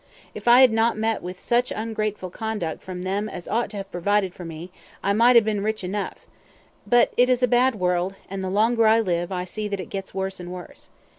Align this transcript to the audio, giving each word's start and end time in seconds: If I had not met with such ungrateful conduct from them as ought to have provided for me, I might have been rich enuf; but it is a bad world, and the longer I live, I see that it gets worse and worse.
If 0.33 0.47
I 0.47 0.61
had 0.61 0.71
not 0.71 0.97
met 0.97 1.21
with 1.21 1.39
such 1.39 1.69
ungrateful 1.71 2.31
conduct 2.31 2.81
from 2.81 3.03
them 3.03 3.29
as 3.29 3.47
ought 3.47 3.69
to 3.69 3.77
have 3.77 3.91
provided 3.91 4.33
for 4.33 4.43
me, 4.43 4.71
I 5.03 5.13
might 5.13 5.35
have 5.35 5.45
been 5.45 5.61
rich 5.61 5.83
enuf; 5.83 6.25
but 6.87 7.13
it 7.17 7.29
is 7.29 7.43
a 7.43 7.47
bad 7.47 7.75
world, 7.75 8.15
and 8.27 8.43
the 8.43 8.49
longer 8.49 8.87
I 8.87 8.99
live, 8.99 9.31
I 9.31 9.43
see 9.43 9.67
that 9.67 9.79
it 9.79 9.89
gets 9.91 10.11
worse 10.11 10.39
and 10.39 10.51
worse. 10.51 10.89